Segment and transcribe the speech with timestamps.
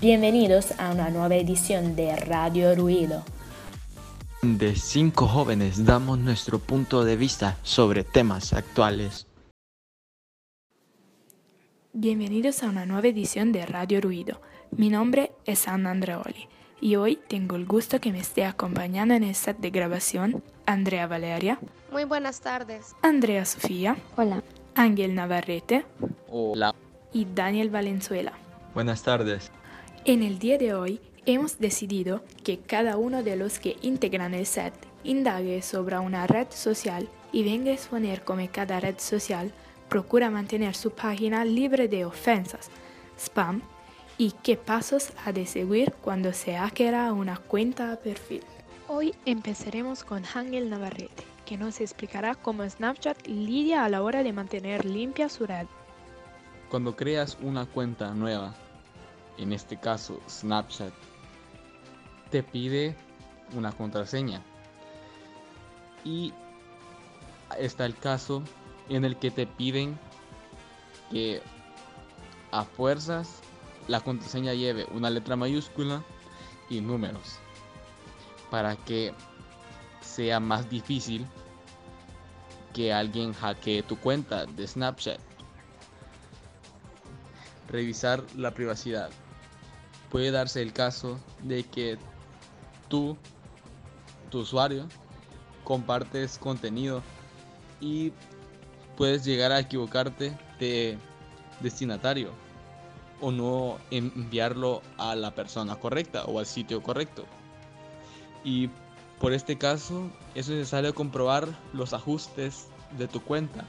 [0.00, 3.24] Bienvenidos a una nueva edición de Radio Ruido.
[4.42, 9.26] De cinco jóvenes damos nuestro punto de vista sobre temas actuales.
[11.92, 14.40] Bienvenidos a una nueva edición de Radio Ruido.
[14.70, 16.46] Mi nombre es Anna Andreoli
[16.80, 21.08] y hoy tengo el gusto que me esté acompañando en el set de grabación Andrea
[21.08, 21.58] Valeria.
[21.90, 22.94] Muy buenas tardes.
[23.02, 23.96] Andrea Sofía.
[24.16, 24.44] Hola.
[24.76, 25.84] Ángel Navarrete.
[26.28, 26.72] Hola.
[27.12, 28.34] Y Daniel Valenzuela.
[28.74, 29.50] Buenas tardes.
[30.04, 34.46] En el día de hoy hemos decidido que cada uno de los que integran el
[34.46, 34.72] set
[35.04, 39.52] indague sobre una red social y venga a exponer cómo cada red social
[39.88, 42.70] procura mantener su página libre de ofensas,
[43.18, 43.60] spam
[44.16, 48.42] y qué pasos ha de seguir cuando se hackera una cuenta a perfil.
[48.88, 54.32] Hoy empezaremos con Ángel Navarrete, que nos explicará cómo Snapchat lidia a la hora de
[54.32, 55.66] mantener limpia su red.
[56.70, 58.54] Cuando creas una cuenta nueva,
[59.38, 60.92] en este caso Snapchat,
[62.30, 62.96] te pide
[63.54, 64.42] una contraseña.
[66.04, 66.32] Y
[67.58, 68.42] está el caso
[68.88, 69.98] en el que te piden
[71.10, 71.42] que
[72.50, 73.40] a fuerzas
[73.86, 76.02] la contraseña lleve una letra mayúscula
[76.68, 77.38] y números
[78.50, 79.14] para que
[80.00, 81.26] sea más difícil
[82.74, 85.20] que alguien hackee tu cuenta de Snapchat.
[87.68, 89.10] Revisar la privacidad
[90.10, 91.98] puede darse el caso de que
[92.88, 93.16] tú,
[94.30, 94.86] tu usuario,
[95.64, 97.02] compartes contenido
[97.80, 98.12] y
[98.96, 100.98] puedes llegar a equivocarte de
[101.60, 102.30] destinatario
[103.20, 107.24] o no enviarlo a la persona correcta o al sitio correcto.
[108.44, 108.70] Y
[109.20, 113.64] por este caso es necesario comprobar los ajustes de tu cuenta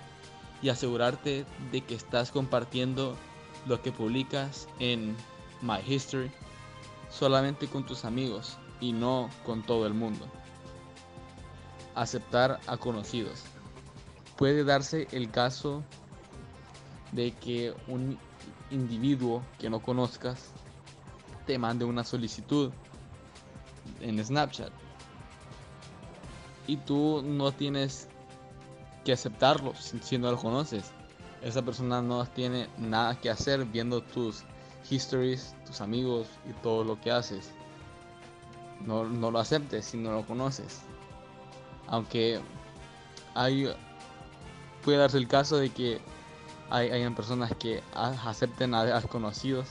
[0.61, 3.15] y asegurarte de que estás compartiendo
[3.65, 5.15] lo que publicas en
[5.61, 6.31] My History
[7.09, 10.25] solamente con tus amigos y no con todo el mundo.
[11.95, 13.43] Aceptar a conocidos.
[14.37, 15.83] Puede darse el caso
[17.11, 18.17] de que un
[18.71, 20.51] individuo que no conozcas
[21.45, 22.71] te mande una solicitud
[23.99, 24.71] en Snapchat
[26.67, 28.07] y tú no tienes
[29.03, 30.91] que aceptarlo si no lo conoces.
[31.41, 34.43] Esa persona no tiene nada que hacer viendo tus
[34.91, 37.51] histories, tus amigos y todo lo que haces.
[38.85, 40.81] No, lo aceptes si no lo conoces.
[41.87, 42.39] Aunque
[43.35, 43.73] hay
[44.83, 45.99] puede darse el caso de que
[46.69, 49.67] hay, hayan personas que acepten a desconocidos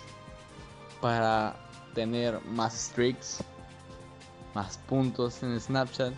[1.01, 1.57] para
[1.95, 3.43] tener más streaks,
[4.55, 6.13] más puntos en Snapchat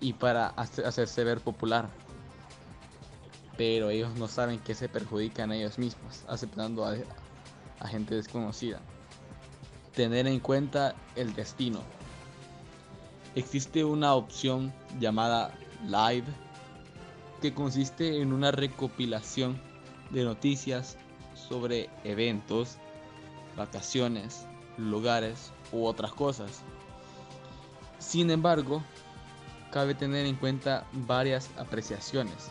[0.00, 1.88] y para hacerse ver popular.
[3.56, 6.94] Pero ellos no saben que se perjudican a ellos mismos aceptando a,
[7.80, 8.80] a gente desconocida.
[9.94, 11.80] Tener en cuenta el destino.
[13.34, 16.26] Existe una opción llamada Live
[17.40, 19.60] que consiste en una recopilación
[20.10, 20.96] de noticias
[21.34, 22.78] sobre eventos,
[23.56, 24.46] vacaciones,
[24.76, 26.62] lugares u otras cosas.
[27.98, 28.82] Sin embargo,
[29.70, 32.50] cabe tener en cuenta varias apreciaciones.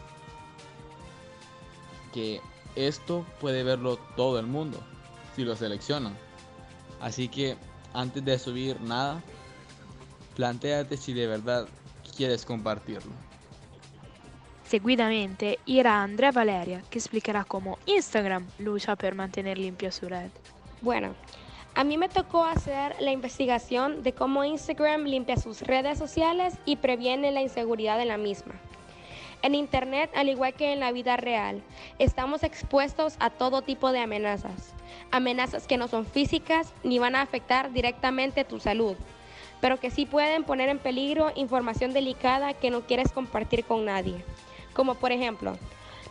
[2.14, 2.42] Que
[2.76, 4.80] esto puede verlo todo el mundo
[5.38, 6.18] si lo seleccionan.
[7.00, 7.56] Así que
[7.94, 9.22] antes de subir nada,
[10.36, 11.68] planteate si de verdad
[12.18, 13.12] quieres compartirlo.
[14.68, 20.30] Seguidamente irá Andrea Valeria que explicará cómo Instagram lucha por mantener limpia su red.
[20.82, 21.16] Bueno,
[21.76, 26.78] a mí me tocó hacer la investigación de cómo Instagram limpia sus redes sociales y
[26.78, 28.56] previene la inseguridad de la misma.
[29.42, 31.62] En Internet, al igual que en la vida real,
[32.00, 34.74] estamos expuestos a todo tipo de amenazas.
[35.12, 38.96] Amenazas que no son físicas ni van a afectar directamente tu salud,
[39.62, 44.24] pero que sí pueden poner en peligro información delicada que no quieres compartir con nadie
[44.78, 45.58] como por ejemplo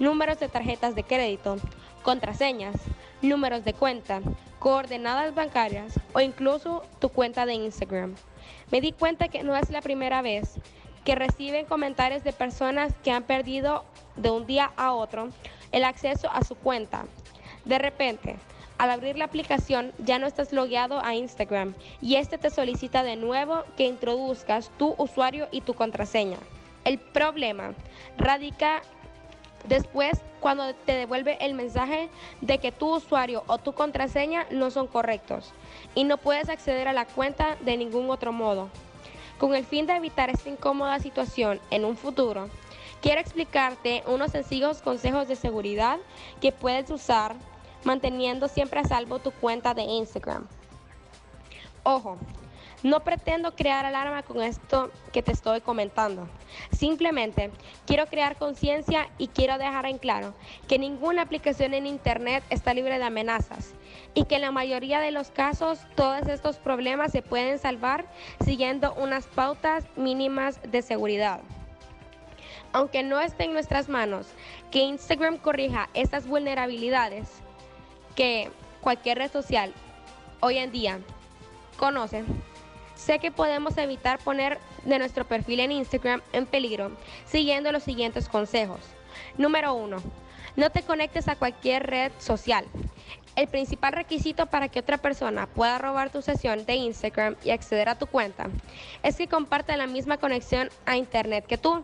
[0.01, 1.57] números de tarjetas de crédito,
[2.03, 2.75] contraseñas,
[3.23, 4.21] números de cuenta,
[4.59, 8.17] coordenadas bancarias o incluso tu cuenta de Instagram.
[8.73, 10.57] Me di cuenta que no es la primera vez
[11.07, 13.85] que reciben comentarios de personas que han perdido
[14.17, 15.29] de un día a otro
[15.71, 17.07] el acceso a su cuenta.
[17.65, 18.37] De repente,
[18.77, 23.15] al abrir la aplicación ya no estás logueado a Instagram y este te solicita de
[23.15, 26.39] nuevo que introduzcas tu usuario y tu contraseña.
[26.85, 27.73] El problema
[28.19, 28.83] radica
[29.69, 32.09] después cuando te devuelve el mensaje
[32.41, 35.53] de que tu usuario o tu contraseña no son correctos
[35.95, 38.71] y no puedes acceder a la cuenta de ningún otro modo.
[39.39, 42.49] Con el fin de evitar esta incómoda situación en un futuro,
[43.03, 45.99] quiero explicarte unos sencillos consejos de seguridad
[46.41, 47.37] que puedes usar
[47.85, 50.47] manteniendo siempre a salvo tu cuenta de Instagram.
[51.83, 52.17] Ojo,
[52.83, 56.29] no pretendo crear alarma con esto que te estoy comentando.
[56.73, 57.51] Simplemente
[57.87, 60.35] quiero crear conciencia y quiero dejar en claro
[60.69, 63.75] que ninguna aplicación en Internet está libre de amenazas
[64.15, 68.07] y que en la mayoría de los casos todos estos problemas se pueden salvar
[68.45, 71.41] siguiendo unas pautas mínimas de seguridad.
[72.73, 74.27] Aunque no esté en nuestras manos
[74.71, 77.29] que Instagram corrija estas vulnerabilidades,
[78.15, 78.51] que
[78.81, 79.73] cualquier red social
[80.41, 80.99] hoy en día
[81.77, 82.25] conoce,
[82.97, 86.91] sé que podemos evitar poner de nuestro perfil en Instagram en peligro
[87.27, 88.81] siguiendo los siguientes consejos.
[89.39, 89.99] Número uno,
[90.57, 92.65] no te conectes a cualquier red social.
[93.37, 97.91] El principal requisito para que otra persona pueda robar tu sesión de Instagram y acceder
[97.91, 98.49] a tu cuenta
[99.03, 101.83] es que comparta la misma conexión a Internet que tú.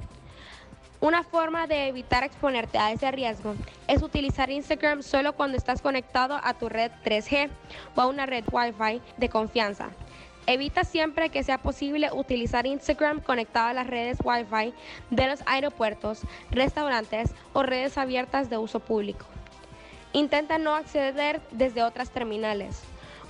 [1.00, 3.54] Una forma de evitar exponerte a ese riesgo
[3.88, 7.50] es utilizar Instagram solo cuando estás conectado a tu red 3G
[7.96, 9.90] o a una red Wi-Fi de confianza.
[10.46, 14.74] Evita siempre que sea posible utilizar Instagram conectado a las redes Wi-Fi
[15.10, 19.24] de los aeropuertos, restaurantes o redes abiertas de uso público.
[20.12, 22.82] Intenta no acceder desde otras terminales.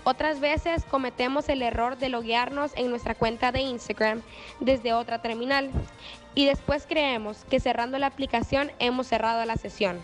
[0.04, 4.22] Otras veces cometemos el error de loguearnos en nuestra cuenta de Instagram
[4.58, 5.70] desde otra terminal
[6.34, 10.00] y después creemos que cerrando la aplicación hemos cerrado la sesión.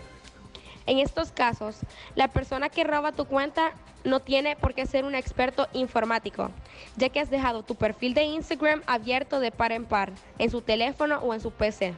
[0.89, 1.77] En estos casos,
[2.15, 6.49] la persona que roba tu cuenta no tiene por qué ser un experto informático,
[6.97, 10.61] ya que has dejado tu perfil de Instagram abierto de par en par en su
[10.61, 11.93] teléfono o en su PC.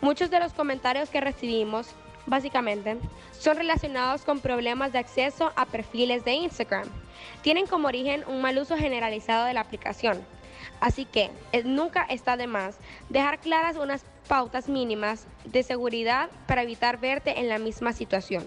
[0.00, 1.88] Muchos de los comentarios que recibimos,
[2.28, 2.98] básicamente,
[3.38, 6.88] son relacionados con problemas de acceso a perfiles de Instagram.
[7.42, 10.18] Tienen como origen un mal uso generalizado de la aplicación.
[10.80, 12.78] Así que eh, nunca está de más
[13.08, 18.44] dejar claras unas pautas mínimas de seguridad para evitar verte en la misma situación.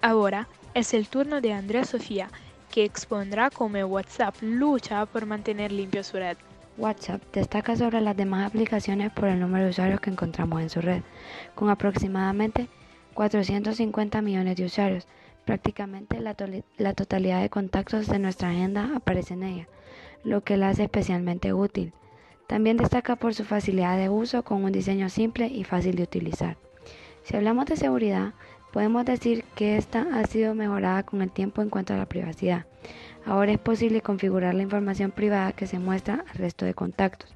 [0.00, 2.30] Ahora es el turno de Andrea Sofía,
[2.70, 6.36] que expondrá cómo WhatsApp lucha por mantener limpio su red.
[6.76, 10.80] WhatsApp destaca sobre las demás aplicaciones por el número de usuarios que encontramos en su
[10.80, 11.02] red,
[11.56, 12.68] con aproximadamente
[13.18, 15.08] 450 millones de usuarios.
[15.44, 16.34] Prácticamente la,
[16.94, 19.68] totalidad de contactos de nuestra agenda aparece en ella,
[20.22, 21.92] lo que la hace especialmente útil.
[22.46, 26.58] También destaca por su facilidad de uso con un diseño simple y fácil de utilizar.
[27.24, 28.34] Si hablamos de seguridad,
[28.72, 32.66] podemos decir que esta ha sido mejorada con el tiempo en cuanto a la privacidad.
[33.26, 37.34] Ahora es posible configurar la información privada que se muestra al resto de contactos,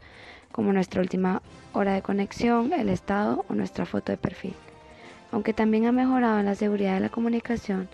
[0.52, 4.54] como nuestra última hora de conexión, el estado o nuestra foto de perfil
[5.32, 7.88] aunque también ha mejorado la seguridad de la comunicación,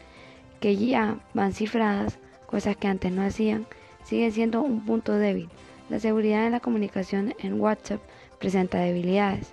[0.60, 3.66] que ya van cifradas, cosas que antes no hacían,
[4.04, 5.48] sigue siendo un punto débil.
[5.88, 8.00] La seguridad de la comunicación en WhatsApp
[8.38, 9.52] presenta debilidades,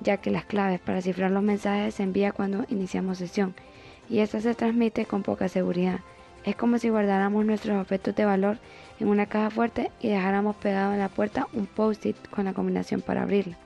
[0.00, 3.54] ya que las claves para cifrar los mensajes se envía cuando iniciamos sesión
[4.08, 6.00] y esta se transmite con poca seguridad.
[6.44, 8.58] Es como si guardáramos nuestros objetos de valor
[9.00, 13.02] en una caja fuerte y dejáramos pegado en la puerta un post-it con la combinación
[13.02, 13.58] para abrirla.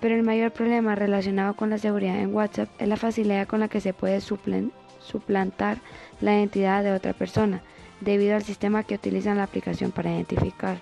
[0.00, 3.68] Pero el mayor problema relacionado con la seguridad en WhatsApp es la facilidad con la
[3.68, 5.78] que se puede suplantar
[6.20, 7.62] la identidad de otra persona
[8.00, 10.78] debido al sistema que utilizan la aplicación para identificar.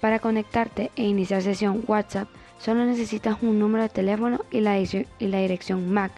[0.00, 2.28] Para conectarte e iniciar sesión WhatsApp,
[2.64, 4.76] Solo necesitas un número de teléfono y la,
[5.18, 6.12] dirección MAC,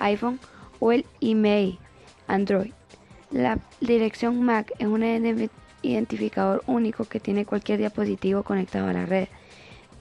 [0.00, 0.40] iPhone
[0.80, 1.78] o el email
[2.26, 2.72] Android.
[3.30, 5.04] La dirección MAC es un
[5.82, 9.28] identificador único que tiene cualquier dispositivo conectado a la red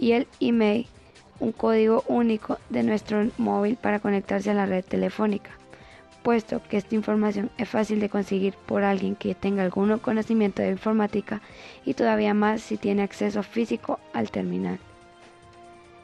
[0.03, 0.85] y el email
[1.39, 5.51] un código único de nuestro móvil para conectarse a la red telefónica,
[6.23, 10.71] puesto que esta información es fácil de conseguir por alguien que tenga algún conocimiento de
[10.71, 11.41] informática
[11.85, 14.77] y todavía más si tiene acceso físico al terminal.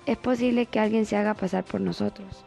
[0.05, 2.45] Es posible que alguien se haga pasar por nosotros.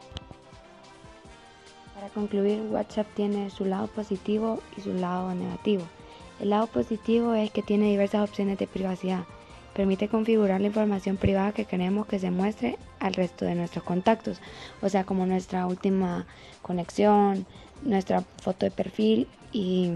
[1.95, 5.85] Para concluir, WhatsApp tiene su lado positivo y su lado negativo.
[6.41, 9.25] El lado positivo es que tiene diversas opciones de privacidad.
[9.75, 14.41] Permite configurar la información privada que queremos que se muestre al resto de nuestros contactos,
[14.83, 16.26] o sea, como nuestra última
[16.61, 17.47] conexión,
[17.83, 19.91] nuestra foto de perfil y,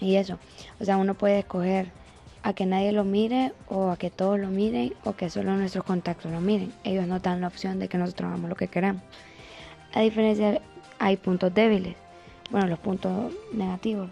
[0.00, 0.38] y eso.
[0.80, 1.90] O sea, uno puede escoger
[2.42, 5.84] a que nadie lo mire o a que todos lo miren o que solo nuestros
[5.84, 6.72] contactos lo miren.
[6.84, 9.02] Ellos no dan la opción de que nosotros hagamos lo que queramos.
[9.94, 10.60] A diferencia,
[10.98, 11.96] hay puntos débiles.
[12.50, 14.10] Bueno, los puntos negativos.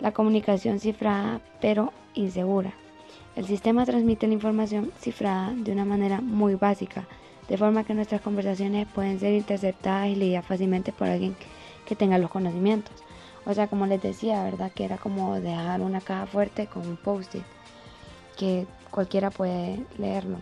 [0.00, 2.72] La comunicación cifrada pero insegura.
[3.36, 7.06] El sistema transmite la información cifrada de una manera muy básica,
[7.48, 11.36] de forma que nuestras conversaciones pueden ser interceptadas y leídas fácilmente por alguien
[11.86, 12.94] que tenga los conocimientos.
[13.46, 14.72] O sea, como les decía, ¿verdad?
[14.72, 17.42] Que era como dejar una caja fuerte con un post-it,
[18.36, 20.38] que cualquiera puede leerlo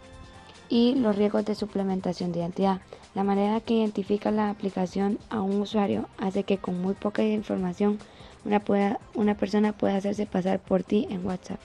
[0.69, 2.81] y los riesgos de suplementación de identidad.
[3.15, 7.99] La manera que identifica la aplicación a un usuario hace que con muy poca información
[8.47, 11.61] una, pueda, una persona pueda hacerse pasar por ti en WhatsApp.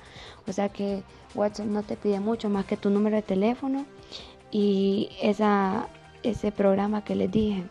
[0.48, 1.04] O sea que
[1.36, 3.86] WhatsApp no te pide mucho más que tu número de teléfono
[4.52, 5.88] y esa,
[6.24, 7.64] ese programa que les dije.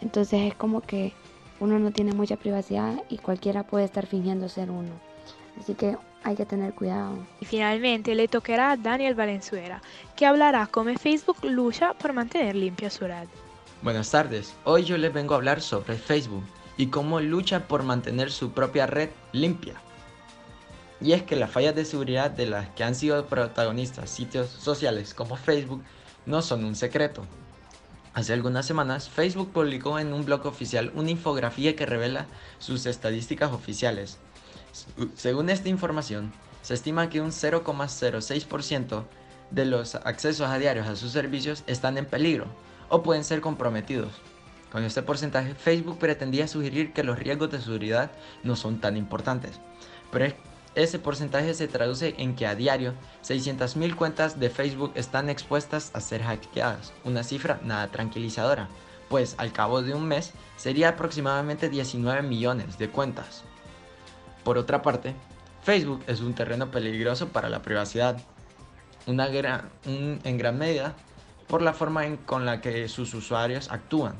[0.00, 1.12] Entonces es como que
[1.60, 4.90] uno no tiene mucha privacidad y cualquiera puede estar fingiendo ser uno.
[5.58, 7.18] Así que hay que tener cuidado.
[7.40, 9.80] Y finalmente le tocará a Daniel Valenzuela,
[10.16, 13.28] que hablará cómo Facebook lucha por mantener limpia su red.
[13.82, 16.44] Buenas tardes, hoy yo les vengo a hablar sobre Facebook
[16.80, 19.74] y cómo lucha por mantener su propia red limpia.
[21.00, 25.12] Y es que las fallas de seguridad de las que han sido protagonistas sitios sociales
[25.12, 25.82] como Facebook
[26.26, 27.24] no son un secreto.
[28.14, 32.26] Hace algunas semanas, Facebook publicó en un blog oficial una infografía que revela
[32.58, 34.18] sus estadísticas oficiales,
[35.16, 36.32] según esta información,
[36.62, 39.04] se estima que un 0,06%
[39.50, 42.46] de los accesos a diarios a sus servicios están en peligro
[42.88, 44.12] o pueden ser comprometidos.
[44.70, 48.12] Con este porcentaje, Facebook pretendía sugerir que los riesgos de seguridad
[48.44, 49.60] no son tan importantes,
[50.12, 50.32] pero
[50.76, 56.00] ese porcentaje se traduce en que a diario 600.000 cuentas de Facebook están expuestas a
[56.00, 58.68] ser hackeadas, una cifra nada tranquilizadora,
[59.08, 63.42] pues al cabo de un mes sería aproximadamente 19 millones de cuentas.
[64.44, 65.16] Por otra parte,
[65.62, 68.16] Facebook es un terreno peligroso para la privacidad,
[69.06, 70.94] en gran medida
[71.48, 74.14] por la forma en, con la que sus usuarios actúan,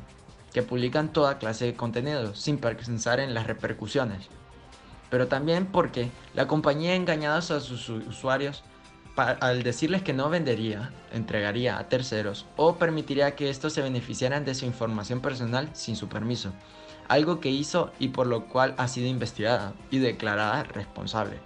[0.52, 4.28] que publican toda clase de contenido sin pensar en las repercusiones,
[5.10, 8.62] pero también porque la compañía engañado a sus usuarios
[9.16, 14.54] al decirles que no vendería, entregaría a terceros o permitiría que estos se beneficiaran de
[14.54, 16.52] su información personal sin su permiso.
[17.08, 21.38] Algo que hizo y por lo cual ha sido investigada y declarada responsable.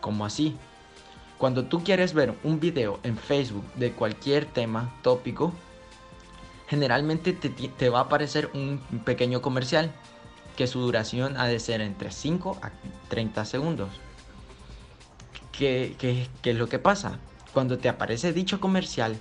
[0.00, 0.56] Como así,
[1.38, 5.52] cuando tú quieres ver un video en Facebook de cualquier tema, tópico,
[6.68, 9.92] generalmente te, va a aparecer un pequeño comercial
[10.56, 12.70] que su duración ha de ser entre 5 a
[13.08, 13.88] 30 segundos.
[15.52, 17.18] ¿Qué, qué es lo que pasa?
[17.52, 19.18] Cuando te aparece dicho comercial,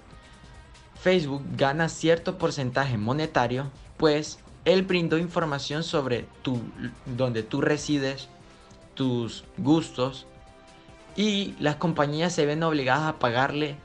[1.01, 6.59] Facebook gana cierto porcentaje monetario, pues él brindó información sobre tu,
[7.05, 8.27] donde tú resides,
[8.95, 10.25] tus gustos
[11.15, 13.77] y las compañías se ven obligadas a pagarle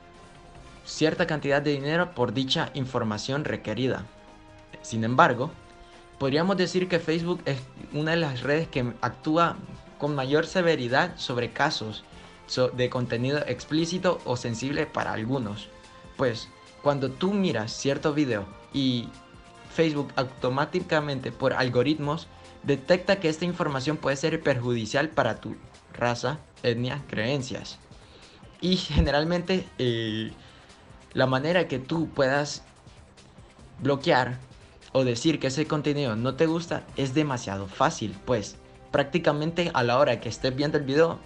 [0.91, 4.05] cierta cantidad de dinero por dicha información requerida.
[4.83, 5.51] Sin embargo,
[6.19, 7.59] podríamos decir que Facebook es
[7.93, 9.57] una de las redes que actúa
[9.99, 12.05] con mayor severidad sobre casos
[12.75, 15.69] de contenido explícito o sensible para algunos.
[16.17, 16.49] Pues
[16.83, 19.09] cuando tú miras cierto video y
[19.73, 22.27] Facebook automáticamente por algoritmos
[22.65, 25.57] detecta que esta información puede ser perjudicial para tu
[25.95, 27.79] raza, etnia, creencias.
[28.61, 29.67] Y generalmente
[31.13, 32.63] la manera que tú puedas
[33.81, 34.39] bloquear
[34.93, 38.57] o decir que ese contenido no te gusta es demasiado fácil, pues
[38.91, 41.19] prácticamente a la hora que estés viendo el video,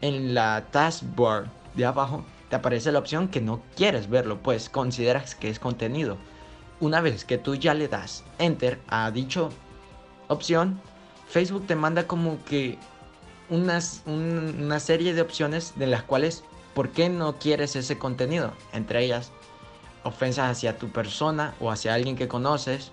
[0.00, 5.34] en la taskbar de abajo te aparece la opción que no quieres verlo, pues consideras
[5.34, 6.16] que es contenido.
[6.80, 9.50] Una vez que tú ya le das enter a dicho
[10.28, 10.80] opción,
[11.28, 12.78] Facebook te manda como que
[13.48, 16.44] unas, una serie de opciones de las cuales
[16.76, 18.52] por qué no quieres ese contenido.
[18.74, 19.32] Entre ellas,
[20.04, 22.92] ofensas hacia tu persona o hacia alguien que conoces.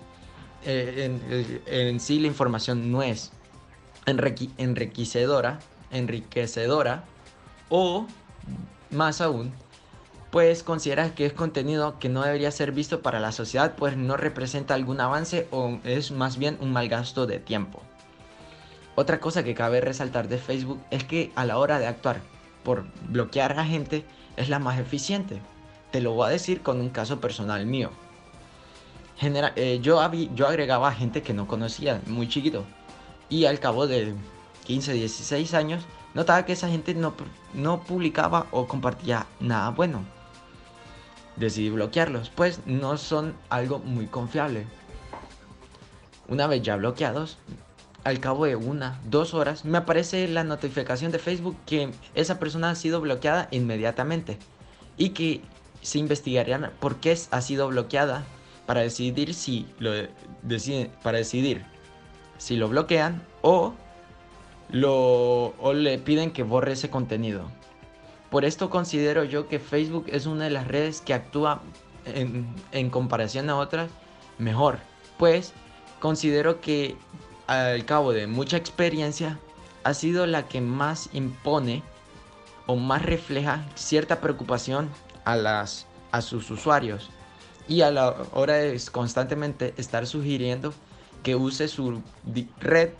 [0.64, 3.30] Eh, en, sí la información no es
[4.06, 5.60] enriquecedora,
[5.90, 7.04] enriquecedora
[7.68, 8.06] o
[8.90, 9.52] más aún,
[10.30, 14.16] pues consideras que es contenido que no debería ser visto para la sociedad, pues no
[14.16, 17.82] representa algún avance o es más bien un mal gasto de tiempo.
[18.94, 22.22] Otra cosa que cabe resaltar de Facebook es que a la hora de actuar
[22.64, 24.04] por bloquear a gente
[24.36, 25.40] es la más eficiente.
[25.92, 27.90] Te lo voy a decir con un caso personal mío.
[29.22, 30.00] Eh, yo,
[30.34, 32.64] yo agregaba a gente que no conocía, muy chiquito.
[33.28, 34.14] Y al cabo de
[34.64, 37.14] 15, 16 años, notaba que esa gente no,
[37.52, 40.04] no publicaba o compartía nada bueno.
[41.36, 44.66] Decidí bloquearlos, pues no son algo muy confiable.
[46.28, 47.38] Una vez ya bloqueados,
[48.04, 52.70] al cabo de una, dos horas, me aparece la notificación de Facebook que esa persona
[52.70, 54.38] ha sido bloqueada inmediatamente
[54.96, 55.40] y que
[55.80, 58.24] se investigarían por qué ha sido bloqueada
[58.66, 59.90] para decidir si lo
[60.42, 61.64] deciden, para decidir
[62.38, 63.74] si lo bloquean o
[64.70, 67.50] lo o le piden que borre ese contenido.
[68.30, 71.62] Por esto considero yo que Facebook es una de las redes que actúa
[72.04, 73.90] en, en comparación a otras
[74.38, 74.78] mejor,
[75.18, 75.52] pues
[76.00, 76.96] considero que
[77.46, 79.38] al cabo de mucha experiencia,
[79.84, 81.82] ha sido la que más impone
[82.66, 84.88] o más refleja cierta preocupación
[85.24, 87.10] a, las, a sus usuarios
[87.68, 90.72] y a la hora de constantemente estar sugiriendo
[91.22, 92.02] que use su
[92.60, 92.90] red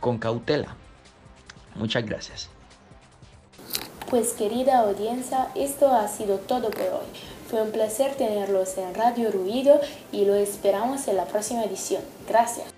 [0.00, 0.76] con cautela.
[1.74, 2.48] Muchas gracias.
[4.10, 7.06] Pues querida audiencia, esto ha sido todo por hoy.
[7.50, 9.80] Fue un placer tenerlos en Radio Ruido
[10.12, 12.02] y lo esperamos en la próxima edición.
[12.28, 12.73] Gracias.